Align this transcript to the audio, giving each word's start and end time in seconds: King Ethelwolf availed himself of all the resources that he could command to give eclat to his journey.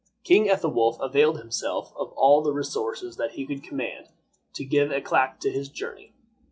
King 0.23 0.49
Ethelwolf 0.49 0.97
availed 0.99 1.37
himself 1.37 1.93
of 1.95 2.11
all 2.13 2.41
the 2.41 2.51
resources 2.51 3.17
that 3.17 3.33
he 3.33 3.45
could 3.45 3.61
command 3.63 4.07
to 4.55 4.65
give 4.65 4.89
eclat 4.91 5.39
to 5.41 5.51
his 5.51 5.69
journey. 5.69 6.15